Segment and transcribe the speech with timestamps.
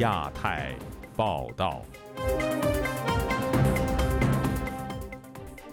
[0.00, 0.74] 亚太
[1.14, 1.82] 报道。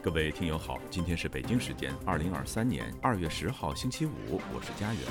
[0.01, 5.01] 各位听友好，今天是北京时间二零二三年二月十号星期五，我是佳远。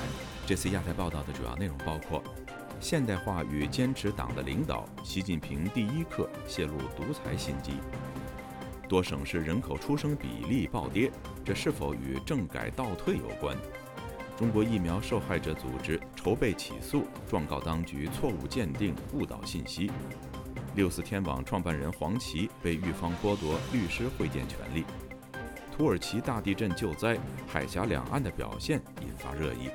[0.45, 2.21] 这次亚太报道的主要内容包括：
[2.79, 7.71] 现代化与坚持党的领导，习近平第一课泄露独裁心机；
[8.87, 11.11] 多省市人口出生比例暴跌，
[11.43, 13.57] 这是否与政改倒退有关？
[14.37, 19.89] 中国疫苗受害者组织筹备起诉，状告当局错误鉴定、误导信息。
[20.75, 24.85] 六四天网创办人黄奇被狱方剥夺律师会见权利。
[25.75, 29.71] 土耳其大地震救灾，海峡两岸的表现引发热议。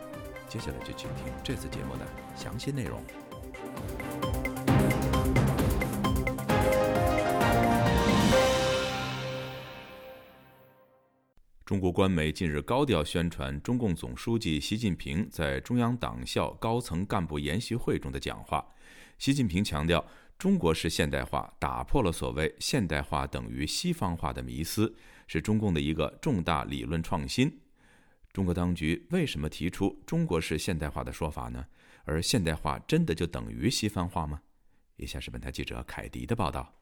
[0.48, 2.06] 接下来就请听这次节目的
[2.36, 3.02] 详细内容。
[11.72, 18.62] 中国官媒近日高调宣传中共总书记习近平在中央党校高层干部研习会中的讲话。
[19.16, 20.06] 习近平强调，
[20.36, 24.94] 中国式现代化打破了所谓“现代化等于西方化”的迷思，
[25.26, 27.50] 是中共的一个重大理论创新。
[28.34, 31.64] 中国当局为什么提出“中国式现代化”的说法呢？
[32.04, 34.42] 而现代化真的就等于西方化吗？
[34.96, 36.81] 以下是本台记者凯迪的报道。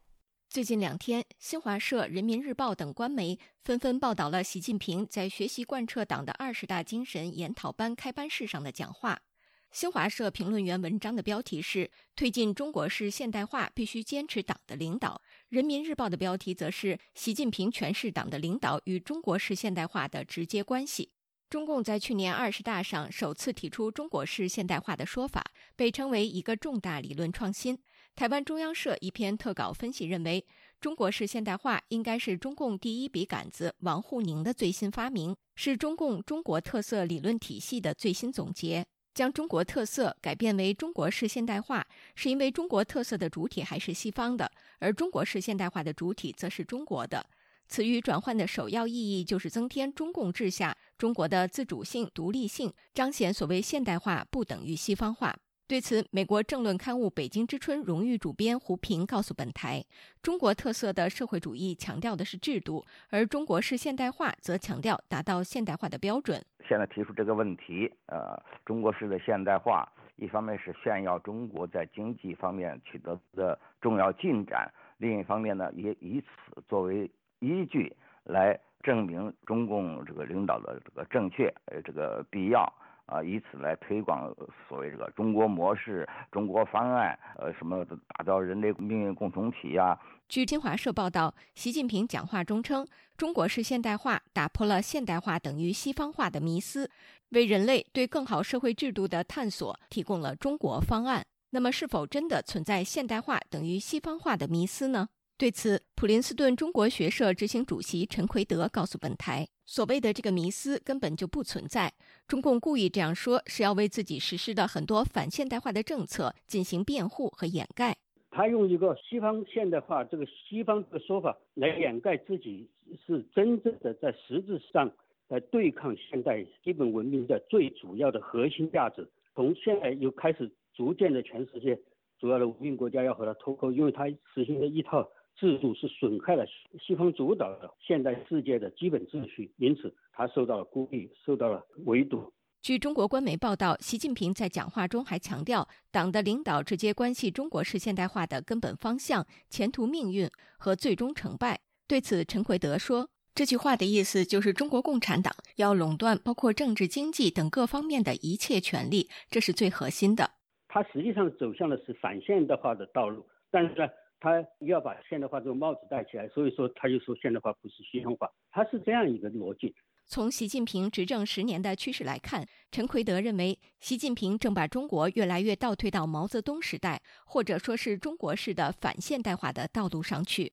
[0.50, 9.22] 最近两天，新华社、人民日报等官媒纷纷报道了习近平在学习贯彻党的二十大精神研讨班开班式上的讲话。
[9.70, 21.12] 新华社评论员文章的标题是“推进中国式现代化必须坚持党的领导”，人民日报的标题则是“习近平诠释党的领导与中国式现代化的直接关系”。
[21.48, 25.44] 中共在去年二十大上首次提出“中国式现代化”的说法，
[25.76, 27.78] 被称为一个重大理论创新。
[28.16, 30.44] 台湾中央社一篇特稿分析认为，
[30.80, 38.84] 中国式现代化应该是中共第一笔杆子王沪宁的最新发明，是中共中国特色理论体系的最新总结。
[39.12, 47.26] 将中国特色改变为中国式现代化，是因为中国特色的主体还是西方的，而中国式现代化的主体则是中国的。
[47.68, 55.36] 此语转换的首要意义就是增添中共治下中国的自主性、独立性，彰显所谓现代化不等于西方化。
[55.70, 59.80] 对此，美国政论刊物《北京之春》荣誉主编胡平告诉本台
[60.20, 66.44] ：“中国特色的社会主义强调的是制度，而中国式现代化则强调达到现代化的标准。
[66.68, 68.36] 现在提出这个问题，呃，
[68.66, 77.08] 中国式的现代化，一方面是炫耀中国在经济方面取得的重要进展，另一方面呢，也以此作为
[77.38, 77.94] 依据
[78.24, 82.68] 来证明中共这个领导的这个正确，呃，这个必要。”
[83.10, 84.32] 啊，以此来推广
[84.68, 89.98] 所谓这个中国模式、中国方案，呃，什么打造人类命运共同体呀？
[90.28, 96.88] 据新华社报道，习近平讲话中称，中国式现代化打破了现代化等于西方化的迷思，
[97.30, 101.26] 为人类对更好社会制度的探索提供了中国方案。
[101.50, 105.08] 那么，是否真的存在现代化等于西方化的迷思呢？
[105.40, 111.94] 对此，普林斯顿中国学社执行主席陈奎德告诉本台：“所谓的这个迷思根本就不存在。
[112.28, 117.96] 中共故意这样说，是要为自己实施的很多反现代化的政策进行辩护和掩盖。
[118.30, 122.68] 他用一个西方现代化这个西方的说法来掩盖自己
[123.06, 124.92] 是真正的在实质上
[125.26, 129.08] 在对抗现代基本文明的最主要的核心价值。
[129.34, 131.80] 从现在又开始逐渐的全世界
[132.18, 135.08] 主要的文明国家要和他脱钩，因为他实行的一套。”
[135.40, 136.44] 制度是损害了
[136.86, 142.30] 西方主导的现代世界的基本秩序，因此他受到了孤立，受到了围堵。
[142.60, 150.28] 据中国官媒报道，习近平在讲话中还强调，党的领导直接关系中国式现代化的根本方向、前途命运
[150.58, 151.58] 和最终成败。
[151.88, 160.32] 对此，陈奎德说：“这句话的意思就是中国共产党要垄断包括政治、经济等各方面的一切权利，这是最核心的。
[160.68, 163.88] 它实际上走向的是反现代化的道路，但是呢？”
[164.20, 169.74] 他要把现代化这个帽子戴起来，所以说他就说现代化不是西方化，他是这样一个逻辑。
[170.06, 180.52] 从习近平执政十年的趋势来看，陈奎德认为，习近平正把中国越来越倒退到毛泽东时代，或者说是中国式的反现代化的道路上去。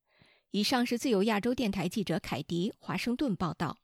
[0.51, 3.77] 以上是自由亚洲电台记者凯迪华盛顿报道。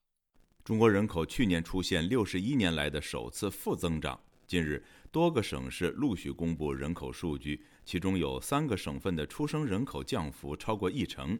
[0.63, 4.17] 中国人口去年出现六十一年来的首次负增长。
[4.45, 7.65] 近日，多个省市陆续公布人口数据。
[7.85, 11.37] 其中有三个省份的出生人口降幅超过一成，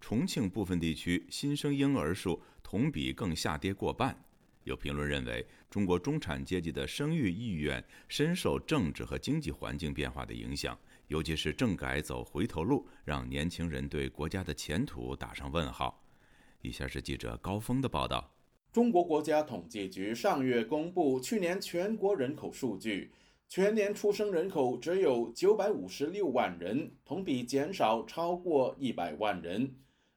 [0.00, 4.24] 重庆部分地区新生婴儿数同比更下跌过半。
[4.64, 10.78] 有评论认为，中国中产阶级的生育意愿深受政治和经济环境变化的影响，
[11.08, 16.04] 尤其是政改走回头路，让年轻人对国家的前途打上问号。
[16.60, 18.30] 以下是记者高峰的报道：
[18.70, 23.10] 中国国家统计局上月公布去年全国人口数据。
[23.50, 29.74] 全年出生人口只有九百五十六万人，同比减少超过一百万人。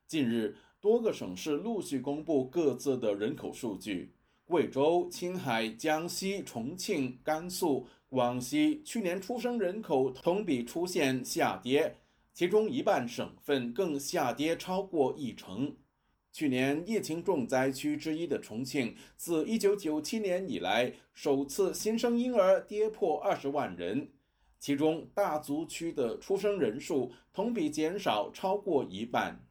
[0.07, 4.13] 近日，多个省市陆续公布各自的人口数据。
[4.45, 11.97] 贵州、青海、江西、重庆、甘肃、广西去年出生人口同比出现下跌，
[12.35, 15.75] 其中一半省份更下跌超过一成。
[16.33, 24.09] 去年疫情重灾区之一的重庆，自1997年以来首次新生婴儿跌破20万人，
[24.59, 29.45] 其中大足区的出生人数同比减少超过一半。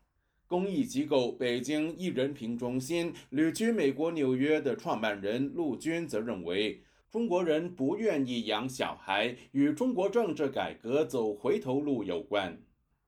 [0.49, 6.82] 公益机构北京一人平中心旅居美国纽约的创办人陆军则认为，
[7.12, 12.61] 中国人不愿意养小孩与中国政治改革走回头路有关。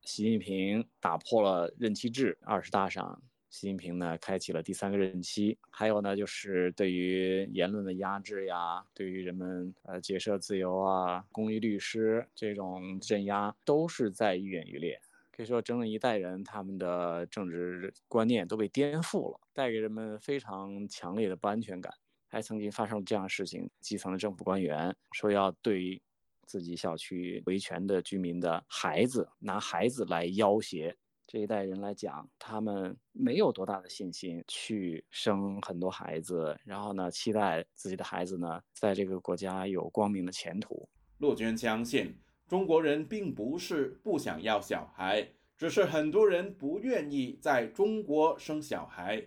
[0.03, 3.21] 习近平打破了任期制，二十大上，
[3.55, 5.56] 习近平呢开启了第三个任期。
[5.71, 15.01] 还有呢，就是对于言论的压制呀，对于人们呃结社自由啊、公益律师这种镇压，都是在愈演愈烈。
[15.31, 21.95] 可以说，整整一代人他们的政治观念都被颠覆了，带给人们非常强烈的不安全感。
[22.27, 26.03] 还曾经发生这样的事情：基层的政府官员说要对
[26.45, 30.93] 自己小区维权的居民的孩子拿孩子来要挟。
[31.26, 40.88] 这一代人来讲，他们没有多大的信心去生很多孩子，然后呢，期待自己的孩子呢在这个国家有光明的前途。
[41.19, 42.15] 陆娟相信。
[42.47, 45.26] 中国人并不是不想要小孩，
[45.56, 49.26] 只是很多人不愿意在中国生小孩。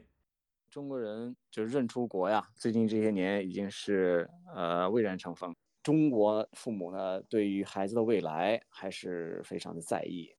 [0.69, 5.53] 中国人就认出国呀，最近这些年已经是呃蔚然成风。
[5.81, 10.29] 中国父母呢，对于孩子的未来还是非常的在意。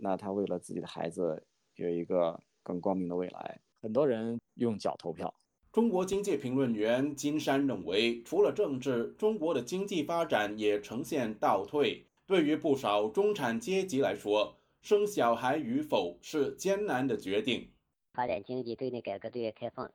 [0.00, 5.34] 那他为了自己的孩子有一个更光明的未来，很多人用脚投票。
[5.70, 12.06] 中国经济评论员金山认为，除了政治，中国的经济发展也呈现倒退。
[12.26, 17.70] 对于不少中产阶级来说，生小孩与否是艰难的决定。
[18.14, 19.90] 发展经济、对内改革、对外开放，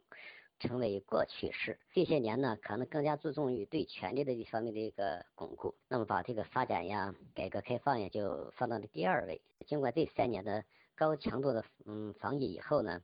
[0.63, 1.77] 成为过去式。
[1.91, 5.75] 这些年呢，可能更加注重于对权力的一方面的一个巩固。
[5.89, 9.41] 那么把这个发展呀、改革开放呀，就放到了第二位。
[9.67, 10.63] 经过这三年的
[10.95, 13.01] 高强度的嗯防疫以后呢，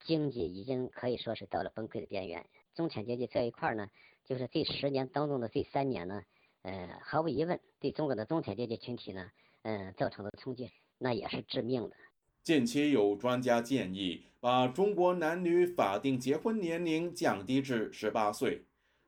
[0.00, 2.46] 经济已经可以说是到了崩溃的边缘。
[2.74, 3.90] 中产阶级这一块呢，
[4.24, 6.22] 就是这十年当中的这三年呢。
[6.62, 9.30] 呃，毫无疑问，对中国的中产阶级群体呢，
[9.62, 11.96] 嗯，造成的冲击那也是致命的。
[12.44, 18.66] 近期有专家建议把中国男女法定结婚年龄降低至十八岁。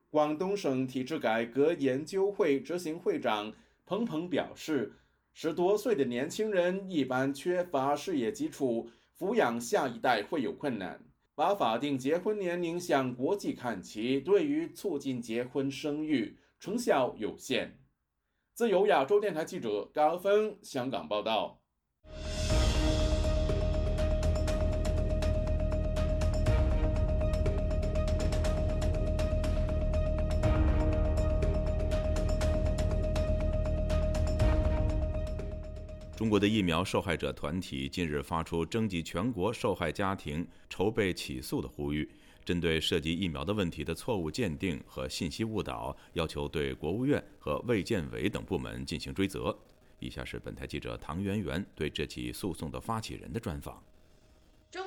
[0.09, 3.53] 广东省体制改革研究会执行会长
[3.85, 4.95] 彭鹏表示，
[5.35, 8.89] 十多岁的年轻人一般缺乏事业基础，
[9.19, 10.99] 抚养下一代会有困难。
[11.35, 16.39] 把法定结婚年龄向国际看齐，对于促进结婚生育。
[16.59, 17.79] 成效有限。
[18.55, 21.61] 自由亚洲电台记者高峰香港报道。
[36.27, 42.11] 中国的疫苗受害者团体近日发出征集全国受害家庭筹备起诉的呼吁。
[42.45, 49.57] 针对涉及疫苗的问题的错误鉴定和信息误导，要求对国务院和卫健委等部门进行追责。
[50.01, 53.81] 以下是本台记者唐媛媛对这起诉讼的发起人的专访。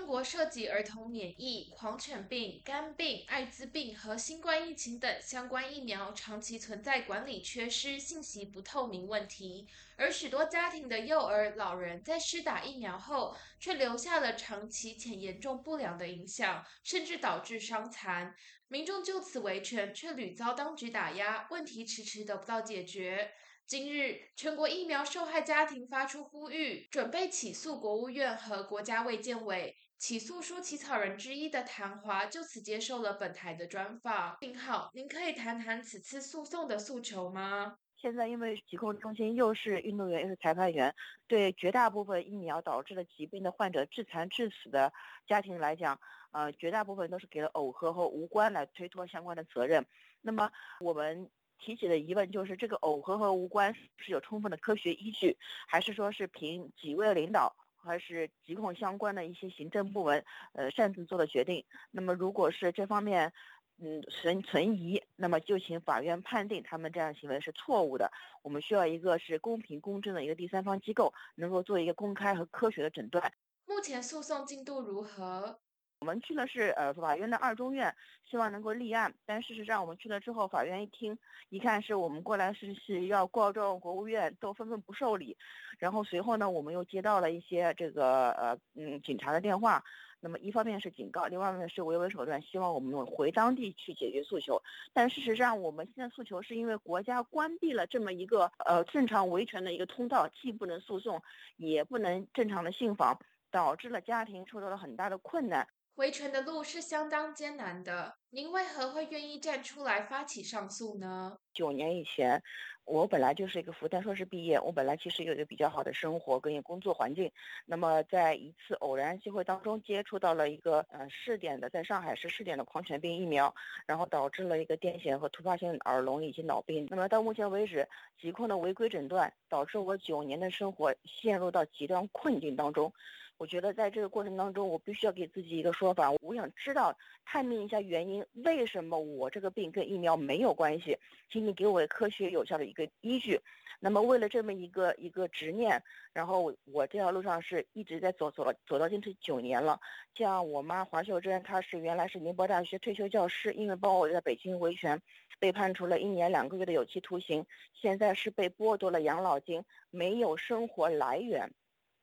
[0.09, 18.33] 国涉及儿童免疫、狂犬病、肝病、艾滋病和新冠疫情等相关疫苗长期存在管理缺失、信息不透明问题，而许多家庭的幼儿、老人在施打疫苗后，却留下了长期且严重不良的影响，甚至导致伤残。
[18.67, 23.29] 民众就此维权，却屡遭当局打压，问题迟迟得不到解决。
[23.67, 29.77] 今日，全国疫苗受害家庭发出呼吁，准备起诉国务院和国家卫健委。
[29.99, 34.37] 起诉书起草人之一的谭华就此接受了本台的专访。
[34.39, 37.75] 您好，您可以谈谈此次诉讼的诉求吗？
[37.97, 40.95] 现在因为疾控中心又是运动员又是裁判员，
[41.27, 44.93] 对绝大部分疫苗导致的疾病的患者致残致死的
[45.27, 45.99] 家庭来讲，
[46.31, 49.85] 呃，绝大部分都是给了耦合和无关来推脱相关的责任。
[50.21, 51.29] 那么我们。
[51.61, 55.37] 提起的疑问就是这个耦合和无关是有充分的科学依据，
[55.67, 61.63] 还是说是凭几位领导还是疾控相关的一些行政部门呃擅自做的决定？
[61.91, 63.31] 那么如果是这方面
[63.77, 68.11] 嗯存存疑，那么就请法院判定他们这样行为是错误的。
[68.41, 73.31] 我们需要一个是公平公正的一个第三方机构，能够做一个公开和科学的诊断。
[73.65, 75.59] 目前诉讼进度如何？
[75.99, 79.13] 我们去的是呃法院的二中院，希望能够立案。
[79.25, 81.17] 但事实上我们去了之后，法院一听，
[81.49, 85.37] 一看是我们过来是是要告状国务院，都纷纷不受理。
[85.77, 89.83] 然后随后呢，我们又接到了一些这个呃嗯警察的电话。
[90.21, 94.61] 那么一方面是警告，另外一方面是维稳手段，希望我们回当地去解决诉求。
[94.93, 101.21] 但事实上，我们现在诉求是因为国家关闭了这么一个呃正常维权的一个通道，既不能诉讼，
[101.57, 103.17] 也不能正常的信访，
[103.49, 105.65] 导致了家庭受到了很大的困难。
[105.99, 111.37] 维权的路是相当艰难的，您为何会愿意站出来发起上诉呢？
[111.53, 112.41] 九年以前。
[112.85, 117.31] 我本来就是一个复旦硕士毕业，我本来其实有一个比较好的生活跟工作环境。
[117.67, 123.53] 那么在一次偶然机会当中，接触到了一个呃试点的，在上海市试点的狂犬病疫苗，
[123.85, 126.87] 然后导致了一个癫痫和突发性耳聋以及脑病。
[126.89, 127.87] 那么到目前为止，
[128.19, 132.91] 疾控的违规诊断导致我九年的生活陷入到极端困境当中。
[133.39, 136.11] 我觉得在这个过程当中，我必须要给自己一个说法。
[136.21, 136.93] 我想知道
[137.23, 140.97] 探明一下原因，为什么我这个病跟疫苗没有关系？
[141.31, 143.39] 请你给我科学有效的一个依据。
[143.79, 145.81] 那么为了这么一个一个执念，
[146.11, 149.79] 然后我这条路上是一直在走，走了走到今天九年了。
[150.13, 155.01] 像我妈华秀珍，她是原来是宁波大学退休教师，因为帮我在北京维权，
[155.39, 161.49] 被判处了一年两个月的有期徒刑，现在是被剥夺了养老金，没有生活来源。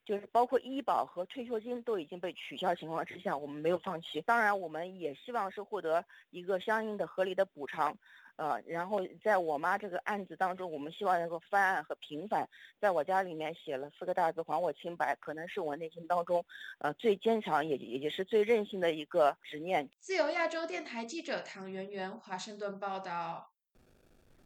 [0.06, 4.20] 就是包括医保和退休金都已经被取消的情况之下，我们没有放弃。
[4.20, 7.94] 当然，我们也希望是获得一个相应的合理的补偿，
[8.36, 12.48] 呃，然后在我妈这个案子当中，我们希望能够翻案和平反。
[12.80, 16.44] 在我家里面写了四个大字“还我清白”，可能是我内心当中，
[16.78, 19.90] 呃，最坚强也也是最任性的一个执念。
[19.98, 23.50] 自由亚洲电台记者唐媛媛，华盛顿报道。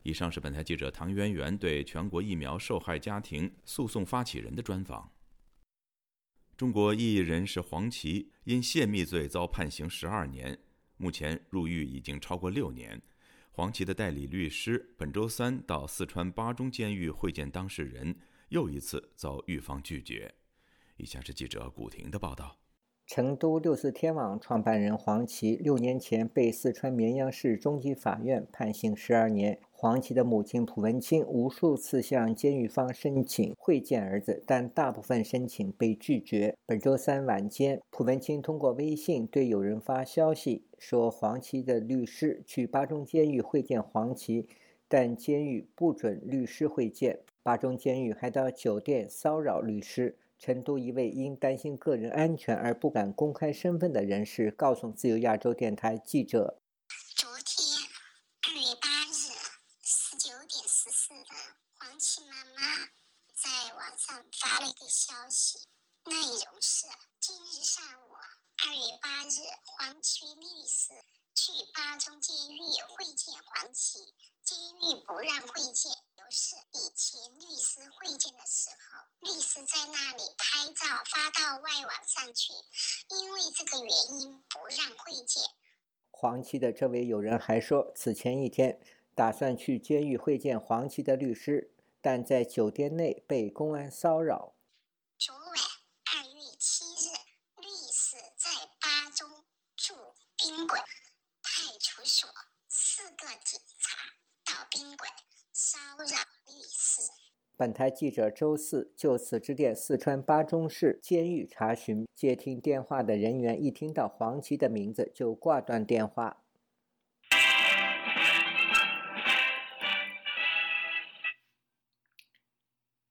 [0.03, 5.13] 以上是本台记者唐媛媛对全国疫苗受害家庭诉讼发起人的专访。
[6.61, 10.59] 中国异议人士黄琦因泄密罪遭判刑十二年，
[10.99, 13.01] 目前入狱已经超过六年。
[13.51, 18.15] 黄琦的代理律师本周三到四川巴中监狱会见当事人，
[18.51, 20.35] 又一次遭狱方拒绝。
[20.99, 22.59] 以下是记者古婷的报道。
[23.07, 29.59] 成都六四天网创办人黄琦六年前被四川绵阳市中级法院判刑十二年。
[29.83, 36.55] 黄琦的母亲蒲文清无数次向监狱方申请会见儿子，但大部分申请被拒绝。
[36.67, 44.47] 本周三晚间，蒲文清通过微信对友人发消息说，黄琦的律师去巴中监狱会见黄琦，
[44.87, 47.21] 但监狱不准律师会见。
[47.43, 50.19] 巴中监狱还到酒店骚扰律师。
[50.39, 56.60] 成都一位因担心个人安全而不敢公开身份的人士告诉自由亚洲电台记者。
[64.51, 65.61] 发了一个消息，
[66.07, 66.89] 内容是：
[67.21, 68.11] 今日上午
[68.67, 70.91] 二月八日，黄琦律师
[71.37, 75.93] 去巴中监狱会见黄琦，监狱不让会见。
[76.19, 82.53] 就是以前律师会见的时候，律师在那里拍照发到外网上去，
[83.09, 83.89] 因为这个原
[84.21, 85.45] 因不让会见。
[86.11, 88.81] 黄琦的这位友人还说，此前一天
[89.15, 91.77] 打算去监狱会见黄琦的律师。
[92.03, 94.55] 但在酒店内被公安骚扰。
[95.19, 95.45] 昨晚
[96.15, 97.13] 二月七日，
[97.61, 99.29] 律师在巴中
[99.77, 99.95] 住
[100.37, 100.83] 宾馆
[101.43, 102.29] 派出所，
[102.69, 103.99] 四个警察
[104.45, 105.11] 到宾馆
[105.53, 106.05] 骚扰
[106.47, 107.03] 律师。
[107.59, 116.43] 本台记者周四就此致电四川巴中市监狱查询，接听电话的人员一听到黄琦的名字就挂断电话。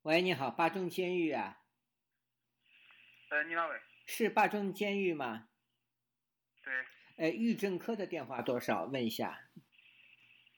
[0.03, 1.57] 喂，你好，巴中监狱啊。
[3.31, 3.75] 呃，你哪位？
[4.05, 5.49] 是巴中监狱吗？
[6.63, 6.73] 对。
[7.17, 8.85] 呃，狱政科的电话多少？
[8.85, 9.37] 问一下。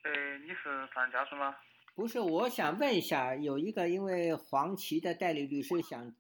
[0.03, 1.57] 呃，你是范家属吗？
[1.95, 6.15] 不是，我想问一下，有一个因为黄旗的代理律师想。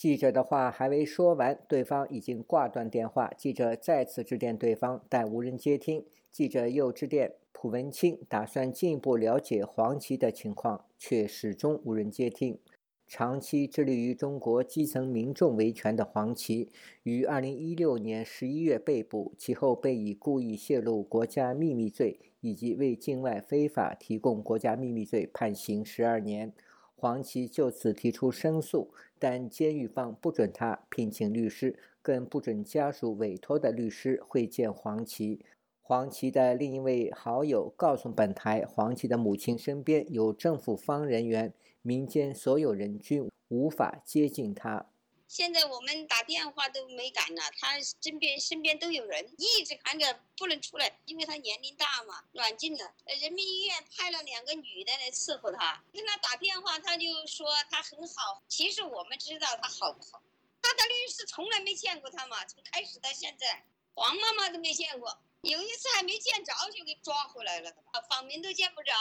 [0.00, 3.30] 记者的话还未说完，对方已经挂断电话。
[3.36, 6.06] 记者再次致电对方，但无人接听。
[6.32, 7.34] 记者又致电。
[7.52, 12.58] 蒲文清打算进一步了解黄琦的情况，却始终无人接听。
[13.06, 16.70] 长期致力于中国基层民众维权的黄琦，
[17.02, 26.54] 于2016年11月被捕，其后被以故意泄露国家秘密罪以及为境外非法提供国家秘密罪判刑12年。
[26.96, 35.44] 黄琦就此提出申诉，但监狱方不准他聘请律师，更不准家属委托的律师会见黄琦。
[35.82, 44.86] 黄琦的另一位好友告诉本台，黄琦的母亲身边有政府方人员，民间所有人均无法接近他。
[45.30, 52.92] 现在我们打电话都没敢了，他身边身边都有人，一直喊着不能出来，因为他年龄大嘛，软禁了。
[53.06, 58.42] 人民医院派了两个女的来伺候他，跟他打电话，他就说他很好。
[58.48, 60.20] 其实我们知道他好不好，
[60.60, 67.72] 他的律师从来没见过他嘛，从开始到现在，黄妈妈都没见过，有一次还没见着就给抓回来了，
[68.08, 68.92] 访民都见不着。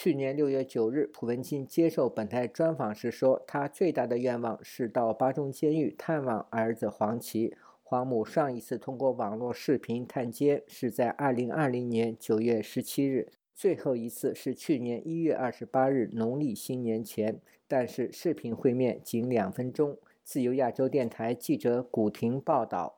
[0.00, 7.56] 去年六月九日，蒲文清接受本台专访时说，他最大的愿望是到巴中监狱探望儿子黄琦。
[7.82, 13.26] 黄母上一次通过网络视频探监是在二零二零年九月十七日，
[13.56, 19.98] 最后一次是去年一月二十八日农历新年前，但是视频会面仅两分钟。
[20.22, 22.97] 自由亚洲电台记者古婷报道。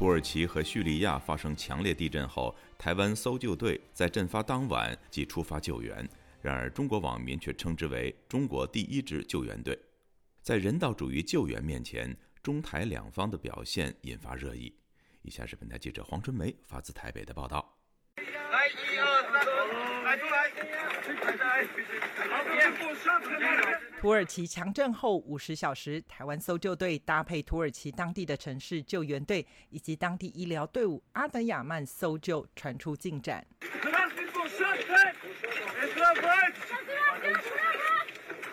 [0.00, 6.08] 土耳其和叙利亚发生强烈地震后，台湾搜救队在震发当晚即出发救援。
[6.40, 9.78] 然而，中国网民却称之为“中国第一支救援队”。
[10.40, 14.74] 在人道主义救援面前，中台两方的表现引发热议。
[15.20, 17.76] 以下是本台记者黄春梅发自台北的报道。
[18.16, 20.89] 来，一二三，来出来，
[24.00, 33.46] 土耳其强震后五十小时，台湾搜救队搭配土耳其当地的城市救援队以及当地医疗队伍阿德亚曼搜救传出进展。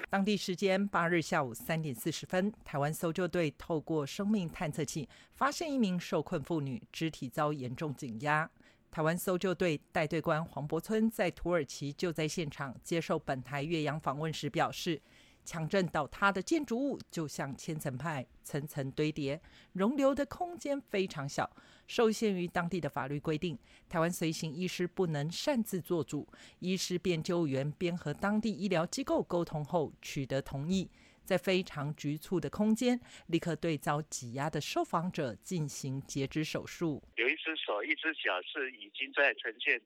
[0.10, 8.50] 当地时间八日下午三点四十分，台湾搜救队透过生命探测器发现一名受困妇女肢体遭严重紧压。
[8.98, 15.00] 台湾搜救队带队官黄伯村在土耳其救灾现场接受本台岳阳访问时表示，
[15.46, 19.40] 强震倒塌的建筑物就像千层派，层层堆叠，
[19.74, 21.48] 容留的空间非常小。
[21.86, 23.56] 受限于当地的法律规定，
[23.88, 30.90] 台湾随行医师不能擅自做主，医师边救援边和当地医疗机构沟通后取得同意。
[31.28, 37.04] 在非常局促的空间，立刻对遭挤压的受访者进行截肢手术。
[37.18, 39.80] 有一只手、一只脚是已经在呈现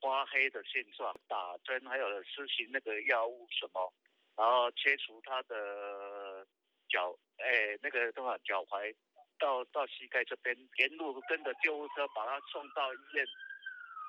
[0.00, 3.94] 发黑的现状，打针还有施行那个药物什么，
[4.36, 6.44] 然后切除他的
[6.88, 8.92] 脚，哎，那个多少脚踝
[9.38, 13.24] 到到膝盖这边，沿路跟着救护车把他送到医院，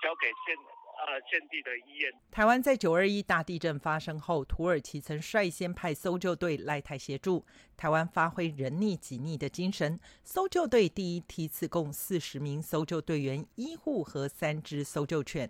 [0.02, 0.58] 交给县。
[1.02, 2.14] 呃，建地的医院。
[2.30, 7.44] 台湾在九二一大地震发生后，土耳其曾率先派搜救队来台协助。
[7.76, 15.50] 台湾发挥人力己逆的精神，搜救队第一梯次共四十名搜救队员、医护和三只搜救犬。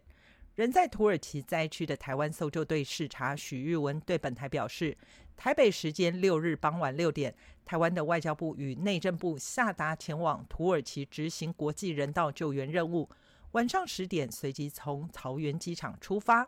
[0.56, 4.98] 人在土耳其灾区的台湾搜救队视察许玉文对本台表示，
[5.36, 7.34] 台北时间六日傍晚六点，
[7.66, 13.10] 台湾的外交部与内政部下达前往土耳其执行国际人道救援任务。
[13.54, 16.48] 晚上十点，随即从桃园机场出发，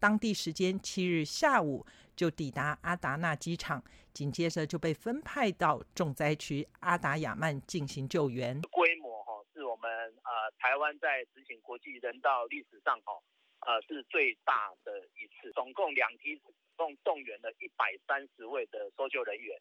[0.00, 1.86] 当地时间七日下午
[2.16, 3.80] 就抵达阿达纳机场，
[4.12, 8.60] 紧接着就被分派到重灾区阿达亚曼进行救援。
[8.62, 9.88] 规模哈是我们
[10.24, 13.12] 呃台湾在执行国际人道历史上哈
[13.60, 16.36] 呃是最大的一次，总共两梯
[16.74, 19.56] 共动员了一百三十位的搜救人员。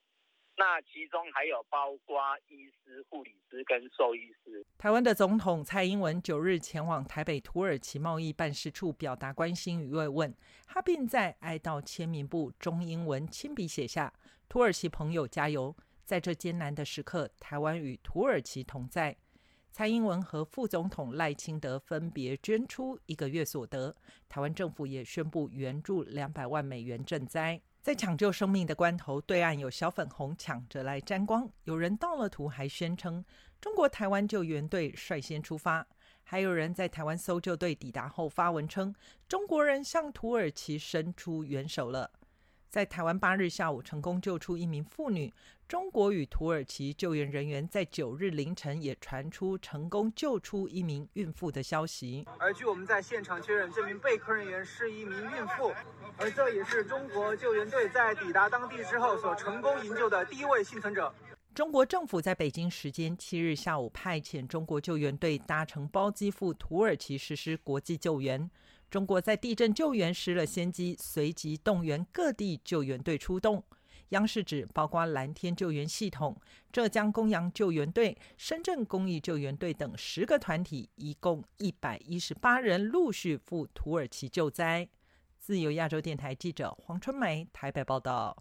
[0.60, 2.20] 那其中还有包括
[2.50, 4.66] 医师、护理师跟兽医师。
[4.78, 10.36] 台湾的总统蔡英文九日前往台北土耳其贸易办事处表达关心与慰问，
[10.68, 14.14] 他并在哀悼签名簿中英文亲笔写下
[14.50, 19.16] ：“土耳其朋友加油，在这艰难的时刻，台湾与土耳其同在。”
[19.72, 23.96] 蔡英文和副总统赖清德分别捐出一个月所得，
[24.28, 27.62] 台湾政府也宣布援助两百万美元赈灾。
[27.90, 33.26] 在抢救生命的关头，对岸有小粉红抢着来沾光，有人盗了图还宣称
[33.60, 35.88] 中国台湾救援队率先出发，
[36.22, 38.94] 还有人在台湾搜救队抵达后发文称
[39.28, 42.12] 中国人向土耳其伸出援手了。
[42.70, 45.34] 在台湾八日下午成功救出一名妇女，
[45.68, 52.28] 中国与土耳其救援人员在九日凌晨也传出成功救出一名孕妇的消息。
[52.38, 55.74] 而据我们在现场确认，这名被困人员是一名孕妇，
[56.18, 61.12] 而这也是中国救援队在抵达当地之后所成功营救的第一位幸存者。
[61.56, 68.48] 中国政府在北京时间七日下午派遣中国救援队搭乘包机赴土耳其实施国际救援。
[68.90, 73.64] 中国在地震救援失了先机，随即动员各地救援队出动。
[74.10, 76.36] 央视指，包括蓝天救援系统、
[76.72, 84.90] 浙江公羊救援队、深圳公益救援队等十个团体，一共一百一十八人陆续赴土耳其救灾。
[85.38, 88.36] 自由亚洲电台记者黄春梅台北报道。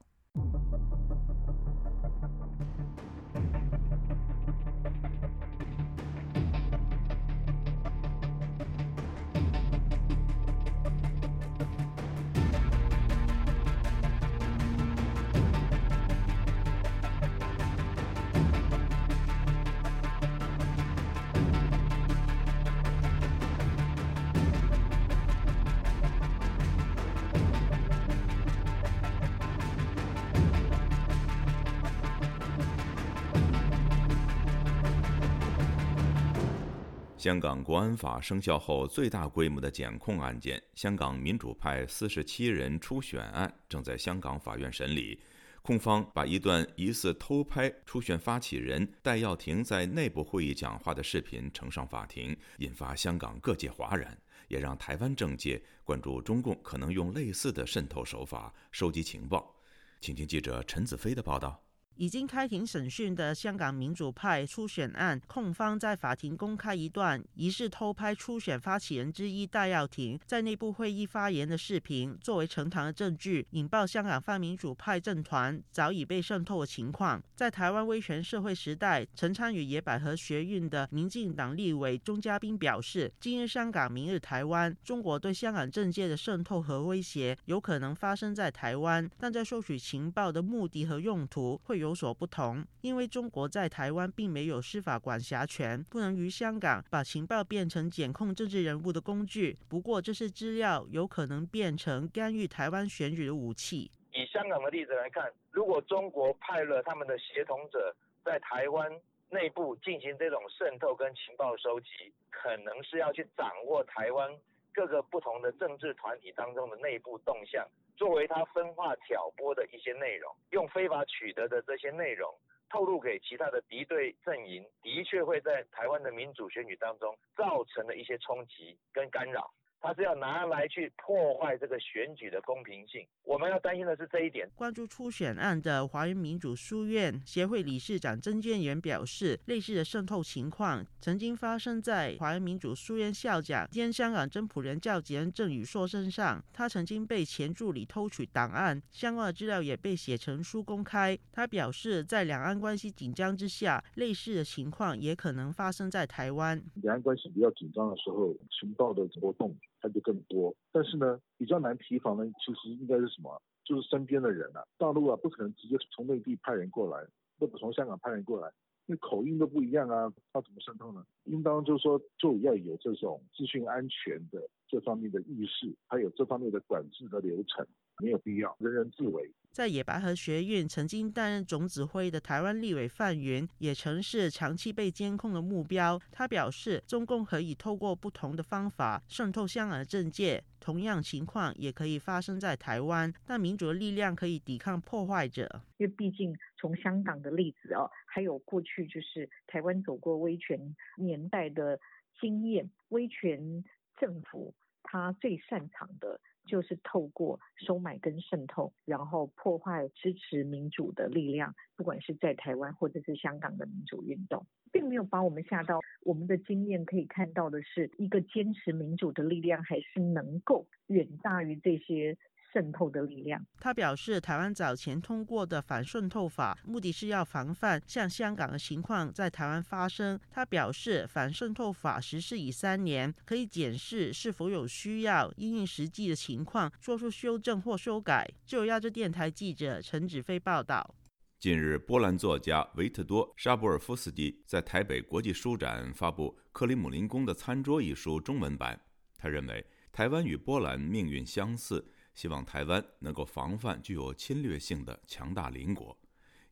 [37.28, 45.20] 香港国安法生效后最大规模的检控案件——香港民主派四十七人初选案，正在香港法院审理。
[45.60, 54.16] 控方把一段疑似偷拍初选发起人戴耀廷在内部会议讲话的视频呈上法庭，引发香港各界哗然，
[54.48, 59.54] 也让台湾政界关注中共可能用类似的渗透手法收集情报。
[60.00, 61.62] 请听记者陈子飞的报道。
[61.98, 77.20] 已经开庭审讯的香港民主派初选案，控方在法庭公开一段疑似偷拍初选发起人之一戴耀廷在内部会议发言的视频，作为呈堂的证据，引爆香港泛民主派政团早已被渗透的情况。
[77.34, 99.57] 在台湾威权社会时代，曾参与野百合学运的民进党立委钟嘉宾表示：“今日香港，明日台湾，中国对香港政界的渗透和威胁有可能发生在台湾，但在收取情报的目的和用途会有。”有所不同，因为中国在台湾并没有司法管辖权，不能于香港把情报变成检控政治人物的工具。
[99.70, 103.90] 不过，这些资料有可能变成干预台湾选举的武器。
[104.12, 108.92] 以香港的例子来看，如果中国派了他们的协同者在台湾
[109.31, 111.88] 内部进行这种渗透跟情报收集，
[112.29, 114.31] 可能是要去掌握台湾
[114.78, 117.68] 各个不同的政治团体当中的内部动向。
[117.96, 122.32] 作为他分化挑拨的一些内容，用非法取得的这些内容
[122.70, 129.50] 透露给其他的敌对阵营，的确会在台湾的民主选举当中造成了一些冲击跟干扰。
[129.80, 134.48] 他是要拿来去破坏这个选举的公平性，我们要担心的是这一点。
[134.56, 146.42] 关注初选案的华人民主书院协会理事长曾建元表示，类似的渗透情况曾经发生在华人民主书院校长兼香港真普人教人郑宇硕身上。
[146.52, 151.16] 他曾经被前助理偷取档案，相关的资料也被写成书公开。
[151.32, 156.60] 他表示，在两岸关系紧张之下，类似的情况也可能发生在台湾。
[156.82, 159.54] 两岸关系比较紧张的时候，情报的活动。
[159.80, 163.40] 他就更多，但是呢，比较难提防的，其实应该是什么？
[163.64, 167.06] 就是身边的人啊，大陆啊，不可能直接从内地派人过来，
[167.38, 168.50] 或者从香港派人过来，
[168.86, 171.04] 那口音都不一样啊，他怎么渗透呢？
[171.24, 177.66] 应当就是说，就要有这种资讯安全的这方面的意识，还有这方面的管制的流程，
[178.02, 179.30] 没有必要人人自危。
[179.58, 186.00] 在野白河学院曾经担任总指挥的台湾立委范云，也曾是长期被监控的目标。
[186.12, 193.12] 他表示，中共可以透过不同的方法渗透香港政界，同样情况也可以发生在台湾。
[193.26, 201.80] 但民主的力量可以抵抗破坏者，因为毕竟从香港的例子哦，还有过去就是台湾走过威权年代的
[202.20, 203.64] 经验，威权
[203.96, 206.20] 政府他最擅长的。
[206.48, 215.78] 就是透过收买跟渗透，然后破坏支持民主的力量，不管是在台湾或者是香港的民主运动，并没有把我们吓到。
[216.02, 222.16] 我们的经验可以看到的是，一个坚持民主的力量还是能够远大于这些。
[222.52, 223.44] 渗透的力量。
[223.58, 230.18] 他表示，台湾早前通过的反渗透法，目的是要防范像香港的情况在台湾发生。
[230.30, 238.28] 他表示，反渗透法实施已三年，可以检视是否有需要因应实际的情况做出修正或修改。
[238.44, 240.94] 就亚洲电台记者陈子飞报道。
[241.38, 248.80] 近日，波兰作家维特多·沙博尔夫斯基在台北国际书展发布《克里姆林宫的餐桌》一书中文版。
[249.16, 251.92] 他认为，台湾与波兰命运相似。
[252.18, 255.96] 希望台湾能够防范具有侵略性的强大邻国。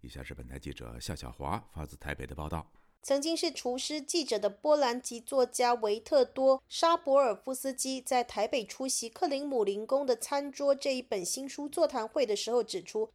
[0.00, 2.70] 以下是本台记者夏小华发自台北的报道。
[3.08, 13.08] 曾经是厨师、记者的波兰籍作家维特多·沙博尔夫斯基在台北出席克林姆林宫的餐桌这一本新书座谈会的时候指出，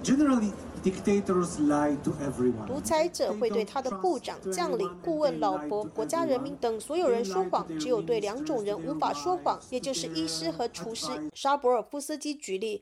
[2.65, 11.08] 独裁者会对他的部长、将领、顾问、老婆、国家人民等所有人说谎，只有对两种人无法说谎，也就是医师和厨师。
[11.34, 12.82] 沙博尔夫斯基举例，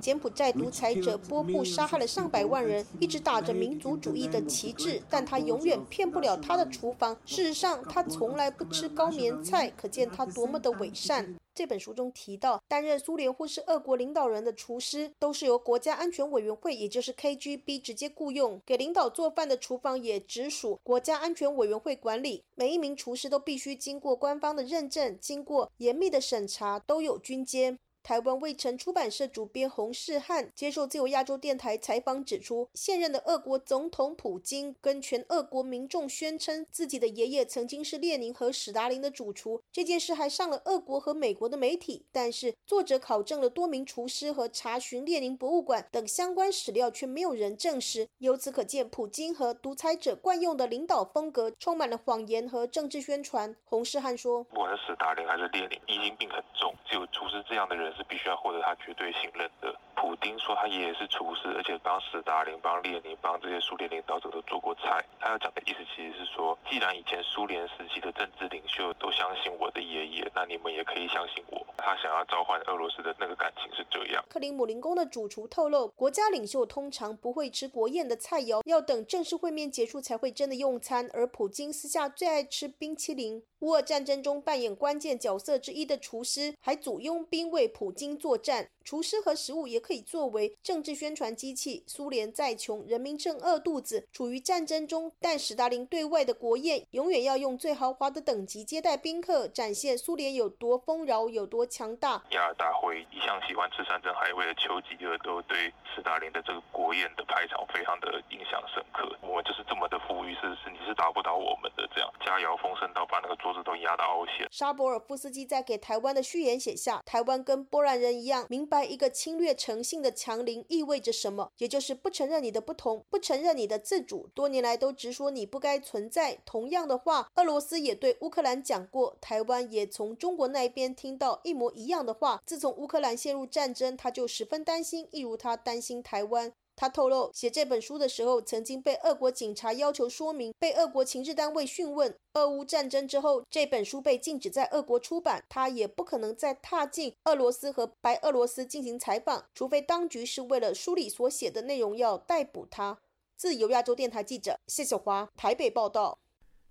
[0.00, 7.18] 柬埔寨独裁者波布杀害了上百万人，一直打着民族主义的旗帜，但他永远骗不了他的厨房。
[7.24, 11.34] 事实上，他从来不吃高棉菜，可见他多么的伪善。
[11.54, 22.44] 这本书中提到，担任苏联或是俄国领导人的厨师都是由国家安全委员会，也就是 KGB 直接雇佣，给领导做饭的厨房也直属国家安全委员会管理。
[22.54, 27.78] 每一名厨师都必须经过官方的认证，经过严密的审查，都有军阶。
[28.02, 42.06] 台湾未城出版社主编洪世汉接受自由亚洲电台采访指出，现任的俄国总统普京跟全俄国民众宣称自己的爷爷曾经是列宁和史达林的主厨，这件事还上了俄国和美国的媒体。
[42.10, 48.08] 但是作者考证了多名厨师和查询列宁博物馆等相关史料，却没有人证实。
[48.18, 53.54] 由此可见，普京和独裁者惯用的领导风格充满了谎言和政治宣传。
[53.64, 59.74] 洪世汉说：“不管是史达林还是列宁，疑心病很重，只有厨师这样的人。”是必须要获得他绝对信任的。
[59.96, 65.04] 普丁说他爷爷是厨师，而且帮斯大林、帮列宁、帮这些苏联领导者都做过菜。
[65.18, 71.66] 他要讲的意思其实是说，既然以前苏联时期的政治领袖都相信我的爷爷，那你们也可以相信我。
[71.76, 74.24] 他想要召唤俄罗斯的那个感情是这样。
[74.28, 81.10] 克林姆林宫的主厨透露，国家领袖通常不会吃国宴的菜肴，要等正式会面结束才会真的用餐。
[81.12, 83.42] 而普京私下最爱吃冰淇淋。
[83.60, 88.70] 乌俄战争中扮演关键角色之一的厨师，还组佣兵为普京作战。
[88.84, 91.84] 厨师和食物也可以作为政治宣传机器。
[91.86, 102.22] 苏联再穷，人民正饿肚子，处于战争中，但史达林对外的国宴永远要用最豪华的等级接待宾客，展现苏联有多丰饶，有多强大。
[102.30, 109.04] 亚尔大会一向喜欢吃山珍海味的丘吉尔都对史达林的这个国宴的排场非常的印象深刻。
[109.20, 114.46] 我们就是这么的富裕，是是你是打不倒我们的，这样佳肴丰盛到把那个桌子都压到凹陷。
[114.50, 118.84] 沙博尔夫斯基在给台湾的序言写下：台湾跟波兰人一样，明白。
[118.84, 121.50] 一个侵略诚信的强邻意味着什么？
[121.58, 124.28] 也就是不承认你的不同，不承认你的自主。
[124.34, 126.38] 多年来都直说你不该存在。
[126.46, 132.40] 同样的话，俄罗斯也对乌克兰讲过，台湾也从中国那边听到一模一样的话。
[132.46, 136.52] 自从乌克兰陷入战争，他就十分担心，一如他担心台湾。
[136.80, 142.16] 他透露，写这本书的时候，曾经被俄国警察要求说明，被俄国情治单位讯问。
[142.34, 152.98] 俄乌战争之后，这本书被禁止在俄国出版，他也不可能再踏进俄罗斯和白俄罗斯进行采访，除非当局是为了书里所写的内容要逮捕他。
[153.36, 156.16] 自由亚洲电台记者谢小华台北报道。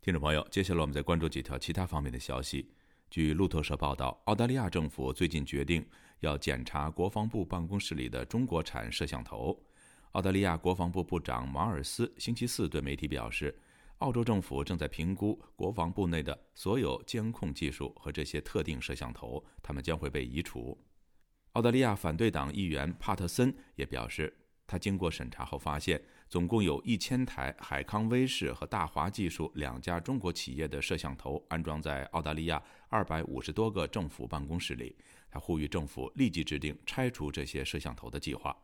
[0.01, 2.71] 听众朋友，接下来我们再关注几条其他方面的消息。
[3.09, 5.85] 据路透社报道，澳大利亚政府最近决定
[6.21, 9.57] 要检查国防部办公室里的中国产摄像头。
[10.17, 13.55] 澳大利亚国防部部长马尔斯星期四对媒体表示，
[13.99, 20.75] 澳洲政府正在评估国防部内的所有监控技术和这些特定摄像头，他们将会被移除。
[21.51, 34.95] 澳大利亚反对党议员帕特森也表示，他经过审查后发现，总共有一千台海康威视和大华技术两家中国企业的摄像头安装在澳大利亚二百五十多个政府办公室里。
[35.29, 38.57] 他呼吁政府立即制定拆除这些摄像头的计划。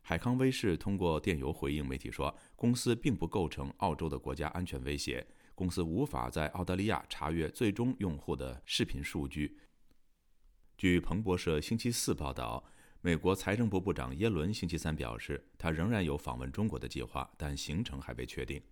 [0.00, 9.58] 海康威视通过电邮回应媒体说，公司并不构成澳洲的国家安全威胁，公司无法在澳大利亚查阅最终用户的视频数据。
[10.78, 12.64] 据彭博社星期四报道，
[13.00, 18.62] 美国财政部部长耶伦星期三表示，他仍然有访问中国的计划，但行程还未确定。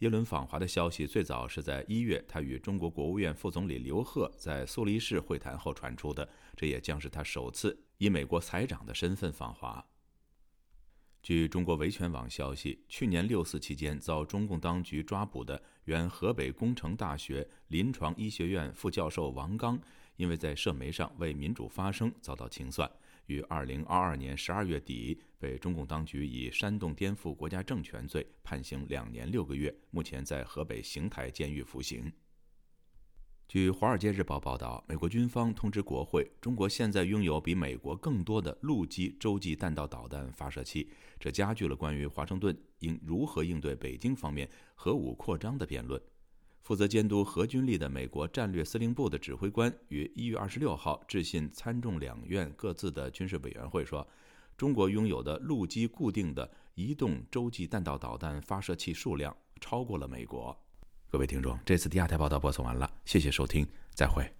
[0.00, 9.86] 耶伦访华的消息最早是在一月，他与中国国务院副总理刘鹤在苏黎世会谈后传出的，这也将是他首次以美国财长的身份访华。
[11.24, 19.80] 据中国维权网消息，去年六四期间遭中共当局抓捕的原河北工程大学临床医学院副教授王刚，
[20.16, 22.86] 因为在社媒上为民主发声遭到清算，
[23.24, 32.12] 于二零二二年十二月底被中共当局以煽动颠覆国家政权罪判刑两年六个月，目前在河北邢台监狱服刑。
[33.46, 46.00] 据《华尔街日报》报道，美国军方通知国会，中国现在拥有比美国更多的陆基洲际弹道导弹发射器，这加剧了关于华盛顿应如何应对北京方面核武扩张的辩论。
[46.62, 54.04] 负责监督核军力的美国战略司令部的指挥官于一月二十六号致信参众两院各自的军事委员会说，
[54.56, 60.58] 中国拥有的陆基固定的移动洲际弹道导弹发射器数量超过了美国。
[61.10, 64.30] 各位听众，这次第二台报道播送完了，谢谢收听，再会。